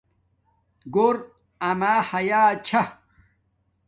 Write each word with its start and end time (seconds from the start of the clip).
گھوو 0.93 1.07
اما 1.69 1.93
حیا 2.09 2.43
چھا 2.65 2.81